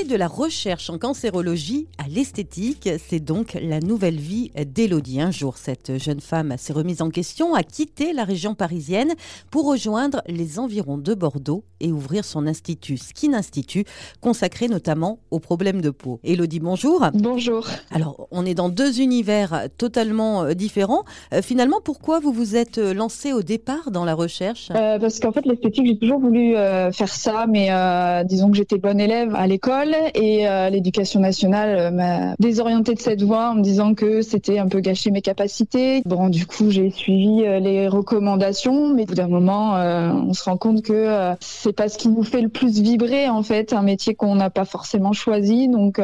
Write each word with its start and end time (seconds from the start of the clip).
Passer 0.00 0.08
de 0.08 0.16
la 0.16 0.28
recherche 0.28 0.88
en 0.90 0.98
cancérologie 0.98 1.88
à 1.98 2.08
l'esthétique, 2.08 2.88
c'est 3.08 3.20
donc 3.20 3.58
la 3.60 3.80
nouvelle 3.80 4.16
vie 4.16 4.50
d'Élodie. 4.66 5.20
Un 5.20 5.30
jour, 5.30 5.56
cette 5.56 5.98
jeune 5.98 6.20
femme 6.20 6.54
s'est 6.58 6.72
remise 6.72 7.02
en 7.02 7.10
question, 7.10 7.54
a 7.54 7.62
quitté 7.62 8.12
la 8.12 8.24
région 8.24 8.54
parisienne 8.54 9.12
pour 9.50 9.66
rejoindre 9.66 10.22
les 10.26 10.58
environs 10.58 10.98
de 10.98 11.14
Bordeaux 11.14 11.64
et 11.80 11.92
ouvrir 11.92 12.24
son 12.24 12.46
institut, 12.46 12.98
Skin 12.98 13.32
Institute, 13.34 13.88
consacré 14.20 14.68
notamment 14.68 15.18
aux 15.30 15.40
problèmes 15.40 15.80
de 15.80 15.90
peau. 15.90 16.20
Élodie, 16.24 16.60
bonjour. 16.60 17.06
Bonjour. 17.14 17.66
Alors, 17.90 18.28
on 18.30 18.44
est 18.44 18.54
dans 18.54 18.68
deux 18.68 19.00
univers 19.00 19.68
totalement 19.78 20.42
euh, 20.42 20.52
différents. 20.52 21.04
Euh, 21.32 21.40
finalement, 21.40 21.80
pourquoi 21.82 22.20
vous 22.20 22.32
vous 22.32 22.54
êtes 22.54 22.76
lancée 22.76 23.32
au 23.32 23.42
départ 23.42 23.90
dans 23.90 24.04
la 24.04 24.14
recherche? 24.14 24.68
Euh, 24.74 24.98
Parce 24.98 25.20
qu'en 25.20 25.32
fait, 25.32 25.46
l'esthétique, 25.46 25.86
j'ai 25.86 25.98
toujours 25.98 26.20
voulu 26.20 26.54
euh, 26.54 26.92
faire 26.92 27.08
ça, 27.08 27.46
mais 27.48 27.68
euh, 27.70 28.24
disons 28.24 28.50
que 28.50 28.56
j'étais 28.56 28.78
bonne 28.78 29.00
élève 29.00 29.34
à 29.34 29.46
l'école 29.46 29.89
et 30.14 30.48
euh, 30.48 30.70
l'éducation 30.70 31.20
nationale 31.20 31.78
euh, 31.78 31.90
m'a 31.90 32.34
désorientée 32.38 32.94
de 32.94 33.00
cette 33.00 33.22
voie 33.22 33.50
en 33.50 33.54
me 33.54 33.62
disant 33.62 33.94
que 33.94 34.22
c'était 34.22 34.58
un 34.58 34.68
peu 34.68 34.80
gâcher 34.80 35.10
mes 35.10 35.22
capacités. 35.22 36.02
Bon, 36.04 36.28
du 36.28 36.46
coup, 36.46 36.70
j'ai 36.70 36.90
suivi 36.90 37.44
euh, 37.44 37.58
les 37.60 37.88
recommandations, 37.88 38.94
mais 38.94 39.02
au 39.02 39.06
bout 39.06 39.14
d'un 39.14 39.28
moment, 39.28 39.76
euh, 39.76 40.10
on 40.12 40.34
se 40.34 40.44
rend 40.44 40.56
compte 40.56 40.82
que 40.82 40.92
euh, 40.92 41.34
c'est 41.40 41.72
pas 41.72 41.88
ce 41.88 41.98
qui 41.98 42.08
nous 42.08 42.22
fait 42.22 42.40
le 42.40 42.48
plus 42.48 42.80
vibrer 42.80 43.28
en 43.28 43.42
fait, 43.42 43.72
un 43.72 43.82
métier 43.82 44.14
qu'on 44.14 44.34
n'a 44.34 44.50
pas 44.50 44.64
forcément 44.64 45.12
choisi. 45.12 45.68
Donc 45.68 46.00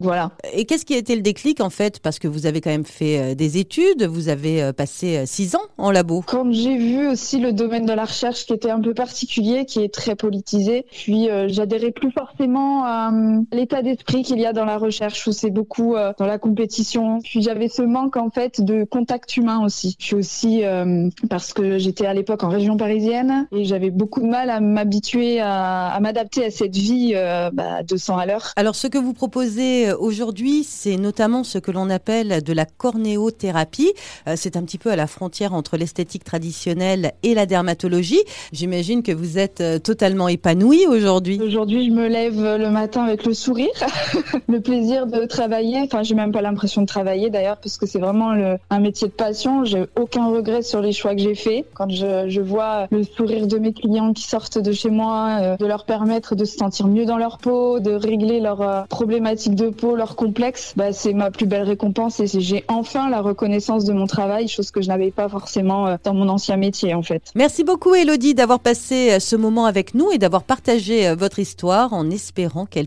voilà. 0.00 0.30
Et 0.52 0.64
qu'est-ce 0.64 0.84
qui 0.84 0.94
a 0.94 0.98
été 0.98 1.14
le 1.14 1.22
déclic 1.22 1.60
en 1.60 1.70
fait? 1.70 2.00
Parce 2.00 2.18
que 2.18 2.28
vous 2.28 2.46
avez 2.46 2.60
quand 2.60 2.70
même 2.70 2.84
fait 2.84 3.34
des 3.34 3.58
études, 3.58 4.04
vous 4.04 4.28
avez 4.28 4.72
passé 4.72 5.24
six 5.26 5.54
ans 5.54 5.62
en 5.78 5.90
labo. 5.90 6.22
Quand 6.26 6.50
j'ai 6.52 6.76
vu 6.76 7.08
aussi 7.08 7.38
le 7.38 7.52
domaine 7.52 7.86
de 7.86 7.92
la 7.92 8.04
recherche 8.04 8.46
qui 8.46 8.52
était 8.52 8.70
un 8.70 8.80
peu 8.80 8.94
particulier, 8.94 9.64
qui 9.64 9.82
est 9.82 9.92
très 9.92 10.16
politisé, 10.16 10.86
puis 10.90 11.28
j'adhérais 11.48 11.92
plus 11.92 12.10
forcément 12.10 12.84
à 12.84 13.10
l'état 13.52 13.82
d'esprit 13.82 14.22
qu'il 14.22 14.38
y 14.40 14.46
a 14.46 14.52
dans 14.52 14.64
la 14.64 14.78
recherche 14.78 15.26
où 15.26 15.32
c'est 15.32 15.50
beaucoup 15.50 15.94
euh, 15.96 16.12
dans 16.18 16.26
la 16.26 16.38
compétition. 16.38 17.20
Puis 17.22 17.42
j'avais 17.42 17.68
ce 17.68 17.82
manque 17.82 18.16
en 18.16 18.30
fait 18.30 18.60
de 18.60 18.84
contact 18.84 19.36
humain 19.36 19.64
aussi. 19.64 19.96
Je 19.98 20.04
suis 20.06 20.16
aussi 20.16 20.64
euh, 20.64 21.08
parce 21.28 21.52
que 21.52 21.78
j'étais 21.78 22.06
à 22.06 22.14
l'époque 22.14 22.42
en 22.44 22.48
région 22.48 22.76
parisienne 22.76 23.46
et 23.52 23.64
j'avais 23.64 23.90
beaucoup 23.90 24.20
de 24.20 24.26
mal 24.26 24.50
à 24.50 24.60
m'habituer 24.60 25.40
à, 25.40 25.88
à 25.88 26.00
m'adapter 26.00 26.44
à 26.44 26.50
cette 26.50 26.76
vie 26.76 27.12
euh, 27.14 27.50
bah, 27.52 27.82
200 27.82 28.18
à 28.18 28.26
l'heure. 28.26 28.52
Alors 28.56 28.74
ce 28.74 28.86
que 28.86 28.98
vous 28.98 29.12
proposez 29.12 29.88
euh, 29.88 29.96
aujourd'hui, 29.98 30.64
c'est 30.64 30.96
notamment 30.96 31.44
ce 31.44 31.58
que 31.58 31.70
l'on 31.70 31.90
appelle 31.90 32.42
de 32.42 32.52
la 32.52 32.64
cornéothérapie. 32.64 33.92
Euh, 34.28 34.34
C'est 34.36 34.56
un 34.56 34.62
petit 34.62 34.78
peu 34.78 34.90
à 34.90 34.96
la 34.96 35.06
frontière 35.06 35.54
entre 35.54 35.76
l'esthétique 35.76 36.24
traditionnelle 36.24 37.12
et 37.22 37.34
la 37.34 37.46
dermatologie. 37.46 38.20
J'imagine 38.52 39.02
que 39.02 39.12
vous 39.12 39.38
êtes 39.38 39.60
euh, 39.60 39.78
totalement 39.78 40.28
épanouie 40.28 40.86
aujourd'hui. 40.86 41.40
Aujourd'hui, 41.42 41.86
je 41.86 41.92
me 41.92 42.08
lève 42.08 42.40
le 42.40 42.70
matin 42.70 43.05
avec 43.06 43.24
le 43.26 43.34
sourire, 43.34 43.68
le 44.48 44.60
plaisir 44.60 45.06
de 45.06 45.24
travailler. 45.26 45.80
Enfin, 45.82 46.02
j'ai 46.02 46.14
même 46.14 46.32
pas 46.32 46.42
l'impression 46.42 46.82
de 46.82 46.86
travailler 46.86 47.30
d'ailleurs, 47.30 47.56
parce 47.58 47.76
que 47.76 47.86
c'est 47.86 47.98
vraiment 47.98 48.32
le- 48.32 48.58
un 48.70 48.80
métier 48.80 49.08
de 49.08 49.12
passion. 49.12 49.64
J'ai 49.64 49.84
aucun 49.98 50.26
regret 50.28 50.62
sur 50.62 50.80
les 50.80 50.92
choix 50.92 51.14
que 51.14 51.20
j'ai 51.20 51.34
faits. 51.34 51.66
Quand 51.74 51.88
je, 51.90 52.28
je 52.28 52.40
vois 52.40 52.86
le 52.90 53.02
sourire 53.04 53.46
de 53.46 53.58
mes 53.58 53.72
clients 53.72 54.12
qui 54.12 54.24
sortent 54.24 54.58
de 54.58 54.72
chez 54.72 54.90
moi, 54.90 55.38
euh, 55.40 55.56
de 55.56 55.66
leur 55.66 55.84
permettre 55.84 56.34
de 56.34 56.44
se 56.44 56.56
sentir 56.56 56.86
mieux 56.86 57.04
dans 57.06 57.18
leur 57.18 57.38
peau, 57.38 57.80
de 57.80 57.92
régler 57.92 58.40
leurs 58.40 58.62
euh, 58.62 58.82
problématiques 58.88 59.54
de 59.54 59.68
peau, 59.70 59.96
leurs 59.96 60.16
complexes, 60.16 60.72
bah, 60.76 60.92
c'est 60.92 61.12
ma 61.12 61.30
plus 61.30 61.46
belle 61.46 61.62
récompense 61.62 62.20
et 62.20 62.26
j'ai 62.26 62.64
enfin 62.68 63.08
la 63.10 63.20
reconnaissance 63.20 63.84
de 63.84 63.92
mon 63.92 64.06
travail, 64.06 64.48
chose 64.48 64.70
que 64.70 64.80
je 64.82 64.88
n'avais 64.88 65.10
pas 65.10 65.28
forcément 65.28 65.86
euh, 65.86 65.96
dans 66.04 66.14
mon 66.14 66.28
ancien 66.28 66.56
métier 66.56 66.94
en 66.94 67.02
fait. 67.02 67.22
Merci 67.34 67.64
beaucoup 67.64 67.94
Elodie 67.94 68.34
d'avoir 68.34 68.60
passé 68.60 69.12
euh, 69.12 69.20
ce 69.20 69.36
moment 69.36 69.66
avec 69.66 69.94
nous 69.94 70.10
et 70.12 70.18
d'avoir 70.18 70.42
partagé 70.42 71.08
euh, 71.08 71.14
votre 71.14 71.38
histoire 71.38 71.92
en 71.92 72.10
espérant 72.10 72.66
qu'elle 72.66 72.86